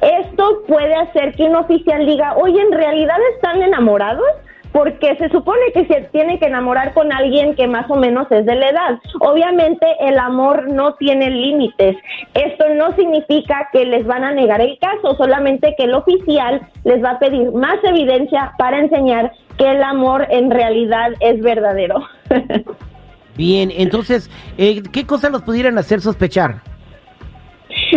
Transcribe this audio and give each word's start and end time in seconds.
Esto 0.00 0.62
puede 0.66 0.94
hacer 0.94 1.34
que 1.34 1.44
un 1.44 1.56
oficial 1.56 2.06
diga, 2.06 2.36
oye, 2.36 2.60
¿en 2.60 2.72
realidad 2.72 3.16
están 3.34 3.62
enamorados? 3.62 4.26
Porque 4.72 5.16
se 5.16 5.28
supone 5.28 5.60
que 5.74 5.84
se 5.84 6.08
tiene 6.12 6.38
que 6.38 6.46
enamorar 6.46 6.94
con 6.94 7.12
alguien 7.12 7.54
que 7.54 7.66
más 7.66 7.90
o 7.90 7.96
menos 7.96 8.26
es 8.30 8.46
de 8.46 8.54
la 8.54 8.70
edad. 8.70 8.98
Obviamente 9.20 9.86
el 10.00 10.18
amor 10.18 10.72
no 10.72 10.94
tiene 10.94 11.28
límites. 11.28 11.96
Esto 12.32 12.70
no 12.74 12.92
significa 12.96 13.68
que 13.70 13.84
les 13.84 14.06
van 14.06 14.24
a 14.24 14.32
negar 14.32 14.62
el 14.62 14.78
caso, 14.78 15.14
solamente 15.16 15.74
que 15.76 15.84
el 15.84 15.94
oficial 15.94 16.62
les 16.84 17.04
va 17.04 17.10
a 17.10 17.18
pedir 17.18 17.52
más 17.52 17.76
evidencia 17.82 18.54
para 18.56 18.78
enseñar 18.78 19.32
que 19.58 19.70
el 19.70 19.82
amor 19.82 20.26
en 20.30 20.50
realidad 20.50 21.10
es 21.20 21.42
verdadero. 21.42 21.96
Bien, 23.36 23.72
entonces, 23.74 24.30
eh, 24.58 24.82
¿qué 24.92 25.06
cosas 25.06 25.32
los 25.32 25.42
pudieran 25.42 25.78
hacer 25.78 26.00
sospechar? 26.00 26.62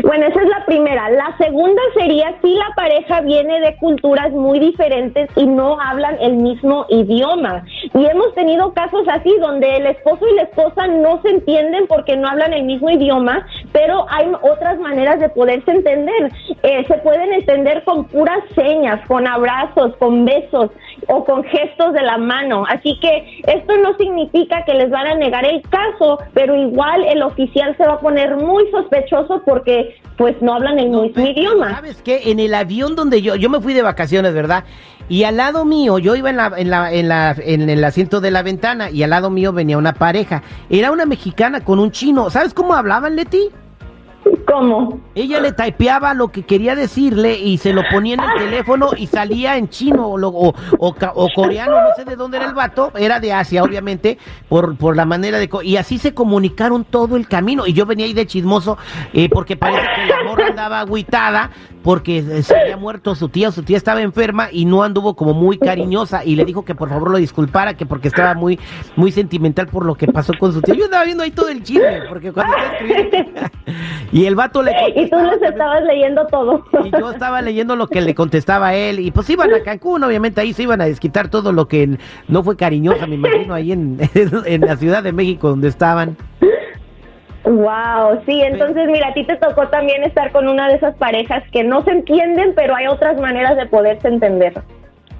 Bueno, 0.04 0.28
esa 0.28 0.42
es 0.42 0.50
la 0.50 0.66
primera. 0.66 1.10
La 1.10 1.36
segunda 1.38 1.82
sería 1.94 2.36
si 2.42 2.54
la 2.54 2.68
pareja 2.76 3.22
viene 3.22 3.60
de 3.60 3.76
culturas 3.78 4.32
muy 4.32 4.60
diferentes 4.60 5.30
y 5.36 5.46
no 5.46 5.80
hablan 5.80 6.18
el 6.22 6.34
mismo 6.34 6.86
idioma. 6.90 7.66
Y 7.94 8.06
hemos 8.06 8.34
tenido 8.36 8.74
casos 8.74 9.08
así 9.10 9.34
donde 9.40 9.78
el 9.78 9.86
esposo 9.88 10.26
y 10.30 10.36
la 10.36 10.44
esposa 10.44 10.88
no 10.88 11.22
se 11.22 11.30
entienden 11.30 11.88
porque 11.88 12.16
no 12.18 12.28
hablan 12.28 12.54
el 12.54 12.64
mismo 12.64 12.90
idioma, 12.90 13.48
pero 13.76 14.06
hay 14.10 14.32
otras 14.42 14.80
maneras 14.80 15.20
de 15.20 15.28
poderse 15.28 15.70
entender. 15.70 16.32
Eh, 16.64 16.86
se 16.88 16.94
pueden 17.00 17.34
entender 17.34 17.84
con 17.84 18.06
puras 18.06 18.40
señas, 18.56 19.06
con 19.06 19.28
abrazos, 19.28 19.94
con 19.98 20.24
besos 20.24 20.72
o 21.10 21.26
con 21.26 21.44
gestos 21.44 21.92
de 21.92 22.02
la 22.02 22.18
mano. 22.18 22.64
Así 22.70 22.98
que 23.02 23.42
esto 23.46 23.76
no 23.84 23.94
significa 23.98 24.64
que 24.64 24.76
les 24.76 24.90
van 24.90 25.08
a 25.08 25.16
negar 25.16 25.46
el 25.46 25.62
caso, 25.64 26.20
pero 26.34 26.56
igual 26.56 27.04
el 27.04 27.22
oficial 27.22 27.76
se 27.76 27.86
va 27.86 27.96
a 27.96 28.00
poner 28.00 28.38
muy 28.38 28.64
sospechoso 28.72 29.42
porque 29.46 29.98
pues 30.16 30.42
no 30.42 30.54
hablan 30.54 30.80
el 30.80 30.92
mismo 30.92 31.28
idioma. 31.28 31.76
¿Sabes 31.76 32.02
qué? 32.02 32.32
En 32.32 32.40
el 32.40 32.54
avión 32.54 32.96
donde 32.96 33.22
yo, 33.22 33.36
yo 33.36 33.50
me 33.50 33.60
fui 33.60 33.74
de 33.74 33.82
vacaciones, 33.82 34.34
¿verdad? 34.34 34.64
Y 35.10 35.26
al 35.26 35.36
lado 35.36 35.66
mío, 35.66 36.00
yo 36.00 36.16
iba 36.16 36.30
en, 36.30 36.38
la, 36.38 36.54
en, 36.56 36.70
la, 36.70 36.94
en, 36.94 37.10
la, 37.10 37.36
en 37.38 37.70
el 37.70 37.84
asiento 37.84 38.22
de 38.22 38.32
la 38.32 38.42
ventana 38.42 38.90
y 38.90 39.04
al 39.04 39.10
lado 39.10 39.30
mío 39.30 39.52
venía 39.52 39.78
una 39.78 39.94
pareja. 39.94 40.44
Era 40.70 40.92
una 40.92 41.06
mexicana 41.06 41.60
con 41.60 41.80
un 41.80 41.92
chino. 41.92 42.30
¿Sabes 42.30 42.54
cómo 42.54 42.74
hablaban, 42.74 43.18
Leti? 43.18 43.52
¿Cómo? 44.56 45.02
Ella 45.16 45.42
le 45.42 45.52
typeaba 45.52 46.14
lo 46.14 46.30
que 46.30 46.44
quería 46.44 46.76
decirle 46.76 47.38
y 47.38 47.58
se 47.58 47.74
lo 47.74 47.82
ponía 47.92 48.14
en 48.14 48.22
el 48.22 48.34
teléfono 48.38 48.92
y 48.96 49.08
salía 49.08 49.58
en 49.58 49.68
chino 49.68 50.08
o, 50.08 50.54
o, 50.80 51.28
coreano, 51.36 51.74
no 51.82 51.88
sé 51.98 52.06
de 52.06 52.16
dónde 52.16 52.38
era 52.38 52.46
el 52.46 52.54
vato, 52.54 52.94
era 52.98 53.20
de 53.20 53.34
Asia, 53.34 53.64
obviamente, 53.64 54.18
por, 54.48 54.78
por 54.78 54.96
la 54.96 55.04
manera 55.04 55.40
de... 55.40 55.50
Y 55.64 55.76
así 55.76 55.98
se 55.98 56.14
comunicaron 56.14 56.86
todo 56.86 57.18
el 57.18 57.28
camino. 57.28 57.68
Y 57.68 57.74
yo 57.74 57.86
venía 57.86 58.06
ahí 58.06 58.14
de 58.14 58.26
chismoso 58.28 58.78
eh, 59.12 59.28
porque 59.30 59.58
parece 59.58 59.86
que 59.94 60.06
la 60.06 60.24
morra 60.24 60.48
andaba 60.48 60.80
agüitada 60.80 61.52
porque 61.86 62.42
se 62.42 62.58
había 62.58 62.78
muerto 62.78 63.14
su 63.14 63.30
tía, 63.30 63.52
su 63.52 63.62
tía 63.62 63.78
estaba 63.78 64.02
enferma 64.02 64.48
y 64.52 64.66
no 64.66 64.82
anduvo 64.82 65.16
como 65.16 65.36
muy 65.36 65.60
cariñosa 65.60 66.26
y 66.26 66.36
le 66.36 66.44
dijo 66.44 66.66
que 66.66 66.74
por 66.74 66.90
favor 66.90 67.12
lo 67.12 67.20
disculpara, 67.20 67.76
que 67.76 67.86
porque 67.86 68.08
estaba 68.08 68.34
muy, 68.34 68.60
muy 68.96 69.12
sentimental 69.12 69.68
por 69.68 69.86
lo 69.86 69.94
que 69.94 70.08
pasó 70.08 70.34
con 70.40 70.52
su 70.52 70.64
tía. 70.64 70.74
Yo 70.74 70.86
estaba 70.86 71.06
viendo 71.06 71.24
ahí 71.24 71.30
todo 71.30 71.50
el 71.50 71.62
chisme, 71.62 72.02
porque 72.10 72.32
cuando 72.32 72.56
y 74.12 74.26
el 74.26 74.34
vato 74.34 74.45
le 74.64 74.72
Y 74.96 75.10
tú 75.10 75.18
les 75.18 75.42
estabas 75.42 75.84
leyendo 75.84 76.26
todo. 76.28 76.66
Y 76.84 76.92
yo 76.92 77.12
estaba 77.12 77.42
leyendo 77.42 77.76
lo 77.76 77.88
que 77.88 78.02
le 78.02 78.16
contestaba 78.16 78.70
a 78.70 78.76
él. 78.76 79.00
Y 79.00 79.12
pues 79.12 79.30
iban 79.30 79.54
a 79.54 79.62
Cancún, 79.62 80.04
obviamente 80.04 80.42
ahí 80.42 80.54
se 80.54 80.64
iban 80.64 80.82
a 80.82 80.86
desquitar 80.86 81.30
todo 81.30 81.52
lo 81.52 81.68
que 81.68 81.98
no 82.28 82.44
fue 82.44 82.56
cariñosa, 82.58 83.08
me 83.08 83.16
imagino, 83.16 83.54
ahí 83.54 83.72
en, 83.72 83.98
en 84.46 84.62
la 84.62 84.76
Ciudad 84.78 85.04
de 85.04 85.12
México 85.12 85.50
donde 85.50 85.68
estaban. 85.68 86.18
Wow, 87.46 88.22
sí, 88.26 88.42
entonces 88.42 88.88
mira, 88.88 89.10
a 89.10 89.14
ti 89.14 89.24
te 89.24 89.36
tocó 89.36 89.68
también 89.68 90.04
estar 90.04 90.32
con 90.32 90.48
una 90.48 90.68
de 90.68 90.76
esas 90.76 90.96
parejas 90.96 91.44
que 91.52 91.64
no 91.64 91.84
se 91.84 91.92
entienden, 91.92 92.54
pero 92.56 92.76
hay 92.76 92.88
otras 92.88 93.20
maneras 93.22 93.56
de 93.56 93.68
poderse 93.68 94.08
entender. 94.08 94.54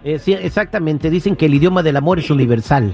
Eh, 0.04 0.18
sí, 0.18 0.34
exactamente, 0.34 1.12
dicen 1.12 1.36
que 1.36 1.46
el 1.46 1.54
idioma 1.54 1.84
del 1.84 1.98
amor 1.98 2.18
es 2.18 2.32
universal. 2.32 2.94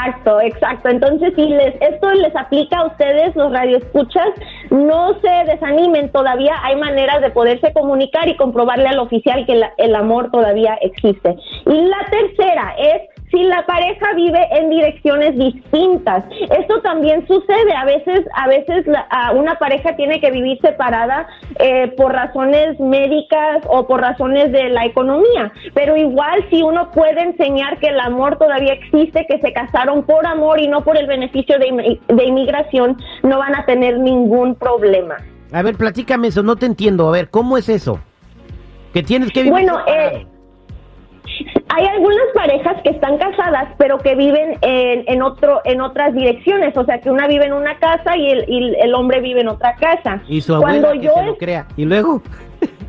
Exacto, 0.00 0.40
exacto. 0.40 0.88
Entonces, 0.88 1.32
si 1.36 1.46
les, 1.46 1.74
esto 1.80 2.10
les 2.12 2.34
aplica 2.34 2.78
a 2.78 2.86
ustedes, 2.86 3.36
los 3.36 3.52
radioescuchas, 3.52 4.28
no 4.70 5.14
se 5.20 5.50
desanimen 5.50 6.10
todavía. 6.10 6.54
Hay 6.62 6.76
maneras 6.76 7.20
de 7.20 7.30
poderse 7.30 7.72
comunicar 7.72 8.28
y 8.28 8.36
comprobarle 8.36 8.88
al 8.88 8.98
oficial 8.98 9.44
que 9.46 9.60
el 9.76 9.94
amor 9.94 10.30
todavía 10.30 10.78
existe. 10.80 11.36
Y 11.66 11.82
la 11.82 12.06
tercera 12.10 12.74
es 12.78 13.09
si 13.30 13.42
la 13.44 13.64
pareja 13.66 14.12
vive 14.14 14.46
en 14.50 14.70
direcciones 14.70 15.36
distintas. 15.36 16.24
Esto 16.58 16.80
también 16.82 17.26
sucede. 17.26 17.72
A 17.76 17.84
veces, 17.84 18.24
a 18.34 18.48
veces 18.48 18.86
una 19.34 19.56
pareja 19.56 19.94
tiene 19.96 20.20
que 20.20 20.30
vivir 20.30 20.58
separada 20.60 21.28
eh, 21.58 21.92
por 21.96 22.12
razones 22.12 22.78
médicas 22.80 23.62
o 23.68 23.86
por 23.86 24.00
razones 24.00 24.50
de 24.52 24.68
la 24.70 24.84
economía. 24.84 25.52
Pero 25.74 25.96
igual 25.96 26.44
si 26.50 26.62
uno 26.62 26.90
puede 26.90 27.22
enseñar 27.22 27.78
que 27.78 27.88
el 27.88 28.00
amor 28.00 28.36
todavía 28.38 28.72
existe, 28.72 29.26
que 29.28 29.38
se 29.40 29.52
casaron 29.52 30.04
por 30.04 30.26
amor 30.26 30.58
y 30.58 30.68
no 30.68 30.82
por 30.82 30.96
el 30.96 31.06
beneficio 31.06 31.58
de, 31.58 32.00
de 32.08 32.24
inmigración, 32.24 32.96
no 33.22 33.38
van 33.38 33.54
a 33.54 33.64
tener 33.64 33.98
ningún 33.98 34.54
problema. 34.56 35.16
A 35.52 35.62
ver, 35.62 35.76
platícame 35.76 36.28
eso, 36.28 36.42
no 36.42 36.56
te 36.56 36.66
entiendo. 36.66 37.08
A 37.08 37.12
ver, 37.12 37.30
¿cómo 37.30 37.58
es 37.58 37.68
eso? 37.68 38.00
Que 38.92 39.02
tienes 39.02 39.30
que 39.32 39.42
vivir. 39.42 39.52
Bueno, 39.52 39.80
eh, 39.86 40.26
hay 41.80 41.86
algunas 41.86 42.26
parejas 42.34 42.76
que 42.82 42.90
están 42.90 43.16
casadas, 43.16 43.68
pero 43.78 43.98
que 43.98 44.14
viven 44.14 44.58
en, 44.60 45.04
en, 45.06 45.22
otro, 45.22 45.60
en 45.64 45.80
otras 45.80 46.14
direcciones. 46.14 46.76
O 46.76 46.84
sea, 46.84 47.00
que 47.00 47.10
una 47.10 47.26
vive 47.26 47.46
en 47.46 47.54
una 47.54 47.78
casa 47.78 48.16
y 48.16 48.30
el, 48.30 48.44
y 48.48 48.76
el 48.80 48.94
hombre 48.94 49.20
vive 49.20 49.40
en 49.40 49.48
otra 49.48 49.74
casa. 49.76 50.22
Y 50.28 50.40
su 50.40 50.54
abuela 50.54 50.92
que 50.92 51.08
se 51.08 51.24
lo 51.24 51.36
crea. 51.36 51.66
Y 51.76 51.84
luego. 51.86 52.22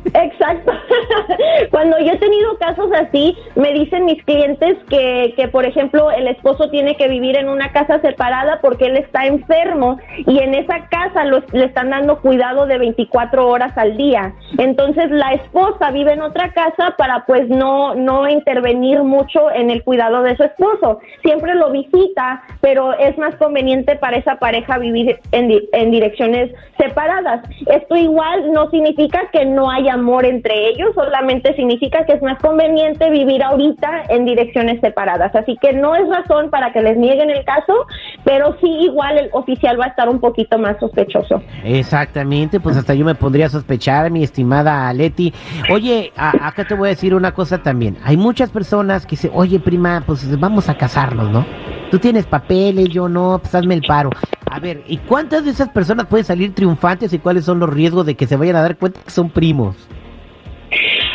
Exacto. 0.04 0.72
Cuando 1.70 1.98
yo 1.98 2.12
he 2.12 2.18
tenido 2.18 2.56
casos 2.58 2.90
así, 2.92 3.36
me 3.54 3.72
dicen 3.72 4.04
mis 4.04 4.22
clientes 4.24 4.76
que, 4.88 5.34
que, 5.36 5.48
por 5.48 5.64
ejemplo, 5.64 6.10
el 6.10 6.28
esposo 6.28 6.70
tiene 6.70 6.96
que 6.96 7.08
vivir 7.08 7.36
en 7.36 7.48
una 7.48 7.72
casa 7.72 8.00
separada 8.00 8.60
porque 8.60 8.86
él 8.86 8.96
está 8.96 9.26
enfermo 9.26 9.98
y 10.26 10.38
en 10.40 10.54
esa 10.54 10.88
casa 10.88 11.24
le 11.24 11.64
están 11.64 11.90
dando 11.90 12.20
cuidado 12.20 12.66
de 12.66 12.78
24 12.78 13.48
horas 13.48 13.76
al 13.76 13.96
día. 13.96 14.34
Entonces 14.58 15.10
la 15.10 15.34
esposa 15.34 15.90
vive 15.92 16.12
en 16.12 16.22
otra 16.22 16.52
casa 16.52 16.94
para 16.98 17.24
pues 17.24 17.48
no, 17.48 17.94
no 17.94 18.28
intervenir 18.28 19.02
mucho 19.02 19.50
en 19.52 19.70
el 19.70 19.84
cuidado 19.84 20.22
de 20.22 20.36
su 20.36 20.42
esposo. 20.42 21.00
Siempre 21.22 21.54
lo 21.54 21.70
visita, 21.70 22.42
pero 22.60 22.92
es 22.94 23.16
más 23.18 23.34
conveniente 23.36 23.96
para 23.96 24.16
esa 24.16 24.36
pareja 24.36 24.78
vivir 24.78 25.20
en, 25.30 25.50
en 25.72 25.90
direcciones 25.90 26.52
separadas. 26.76 27.42
Esto 27.66 27.96
igual 27.96 28.52
no 28.52 28.68
significa 28.70 29.28
que 29.32 29.44
no 29.44 29.70
haya 29.70 29.91
amor 29.92 30.24
entre 30.24 30.68
ellos, 30.68 30.90
solamente 30.94 31.54
significa 31.54 32.04
que 32.04 32.14
es 32.14 32.22
más 32.22 32.38
conveniente 32.40 33.10
vivir 33.10 33.42
ahorita 33.42 34.04
en 34.08 34.24
direcciones 34.24 34.80
separadas. 34.80 35.34
Así 35.34 35.56
que 35.60 35.72
no 35.72 35.94
es 35.94 36.08
razón 36.08 36.50
para 36.50 36.72
que 36.72 36.82
les 36.82 36.96
nieguen 36.96 37.30
el 37.30 37.44
caso, 37.44 37.86
pero 38.24 38.56
sí 38.60 38.68
igual 38.68 39.18
el 39.18 39.28
oficial 39.32 39.78
va 39.80 39.86
a 39.86 39.88
estar 39.88 40.08
un 40.08 40.20
poquito 40.20 40.58
más 40.58 40.78
sospechoso. 40.80 41.42
Exactamente, 41.64 42.60
pues 42.60 42.76
hasta 42.76 42.94
yo 42.94 43.04
me 43.04 43.14
pondría 43.14 43.46
a 43.46 43.50
sospechar, 43.50 44.10
mi 44.10 44.22
estimada 44.22 44.92
Leti. 44.92 45.32
Oye, 45.70 46.12
acá 46.16 46.64
te 46.66 46.74
voy 46.74 46.88
a 46.88 46.90
decir 46.90 47.14
una 47.14 47.32
cosa 47.32 47.62
también. 47.62 47.98
Hay 48.04 48.16
muchas 48.16 48.50
personas 48.50 49.06
que 49.06 49.10
dicen, 49.10 49.30
oye 49.34 49.60
prima, 49.60 50.02
pues 50.06 50.38
vamos 50.38 50.68
a 50.68 50.76
casarnos, 50.76 51.30
¿no? 51.30 51.44
Tú 51.90 51.98
tienes 51.98 52.26
papeles, 52.26 52.88
yo 52.88 53.08
no, 53.08 53.38
pues 53.38 53.54
hazme 53.54 53.74
el 53.74 53.82
paro. 53.82 54.10
A 54.52 54.60
ver, 54.60 54.84
¿y 54.86 54.98
cuántas 54.98 55.46
de 55.46 55.50
esas 55.50 55.70
personas 55.70 56.08
pueden 56.08 56.26
salir 56.26 56.54
triunfantes 56.54 57.10
y 57.14 57.18
cuáles 57.18 57.46
son 57.46 57.58
los 57.58 57.70
riesgos 57.70 58.04
de 58.04 58.16
que 58.16 58.26
se 58.26 58.36
vayan 58.36 58.56
a 58.56 58.60
dar 58.60 58.76
cuenta 58.76 59.00
que 59.00 59.10
son 59.10 59.30
primos? 59.30 59.76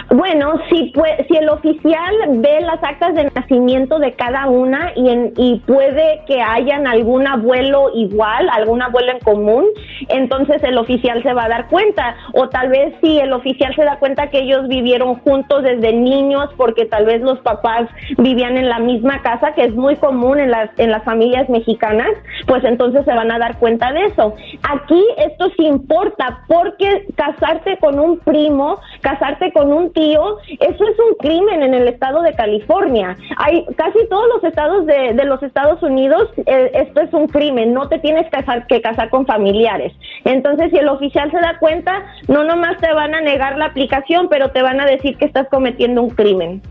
Bueno, 0.10 0.54
si, 0.70 0.94
si 1.28 1.36
el 1.36 1.50
oficial 1.50 2.16
ve 2.38 2.62
las 2.62 2.82
actas 2.82 3.14
de 3.14 3.30
nacimiento 3.36 4.00
de 4.00 4.14
cada 4.14 4.48
una 4.48 4.94
y, 4.96 5.10
en, 5.10 5.34
y 5.36 5.60
puede 5.60 6.22
que 6.26 6.42
hayan 6.42 6.88
algún 6.88 7.28
abuelo 7.28 7.90
igual, 7.94 8.48
algún 8.50 8.82
abuelo 8.82 9.12
en 9.12 9.20
común, 9.20 9.66
entonces 10.08 10.64
el 10.64 10.78
oficial 10.78 11.22
se 11.24 11.34
va 11.34 11.46
a 11.46 11.50
dar 11.50 11.68
cuenta. 11.68 12.16
O 12.34 12.48
tal 12.48 12.70
vez 12.70 12.96
si 13.02 13.20
el 13.20 13.34
oficial 13.34 13.76
se 13.76 13.84
da 13.84 14.00
cuenta 14.00 14.30
que 14.30 14.40
ellos 14.40 14.70
vivieron 14.70 15.16
juntos 15.16 15.64
desde 15.64 15.92
niños 15.92 16.52
porque 16.56 16.86
tal 16.86 17.06
vez 17.06 17.22
los 17.22 17.40
papás 17.40 17.90
vivían 18.18 18.56
en 18.58 18.70
la 18.70 18.80
misma 18.80 19.22
casa, 19.22 19.54
que 19.56 19.66
es 19.66 19.76
muy 19.76 19.98
común 19.98 20.40
en 20.40 20.52
las, 20.52 20.70
en 20.78 20.90
las 20.90 21.04
familias 21.04 21.50
mexicanas, 21.50 22.12
pues 22.46 22.64
entonces 22.64 23.04
se 23.04 23.14
van 23.14 23.32
a 23.32 23.40
dar 23.40 23.58
cuenta 23.58 23.92
de 23.92 24.06
eso. 24.06 24.34
Aquí 24.64 25.04
esto 25.18 25.50
sí 25.58 25.66
importa 25.66 26.44
porque 26.48 27.08
casarte 27.16 27.78
con 27.80 28.00
un 28.00 28.20
primo, 28.20 28.80
casarte 29.02 29.52
con 29.52 29.74
un 29.74 29.92
tío, 29.98 30.38
eso 30.60 30.84
es 30.84 31.00
un 31.00 31.16
crimen 31.20 31.64
en 31.64 31.74
el 31.74 31.88
estado 31.88 32.22
de 32.22 32.34
California. 32.34 33.18
Hay 33.38 33.66
casi 33.76 34.08
todos 34.10 34.26
los 34.36 34.44
estados 34.44 34.86
de, 34.86 35.14
los 35.26 35.42
Estados 35.42 35.82
Unidos, 35.82 36.30
eh, 36.46 36.72
esto 36.74 37.02
es 37.02 37.12
un 37.14 37.28
crimen, 37.28 37.74
no 37.74 37.90
te 37.90 37.98
tienes 37.98 38.28
que 38.70 38.82
casar 38.82 39.10
con 39.10 39.26
familiares. 39.26 39.94
Entonces, 40.24 40.70
si 40.70 40.78
el 40.78 40.88
oficial 40.88 41.32
se 41.32 41.40
da 41.40 41.58
cuenta, 41.60 42.06
no 42.28 42.44
nomás 42.44 42.78
te 42.78 42.94
van 42.94 43.16
a 43.16 43.22
negar 43.22 43.58
la 43.58 43.66
aplicación, 43.66 44.28
pero 44.30 44.52
te 44.52 44.62
van 44.62 44.80
a 44.80 44.86
decir 44.86 45.18
que 45.18 45.26
estás 45.26 45.48
cometiendo 45.50 46.04
un 46.04 46.12
crimen 46.12 46.62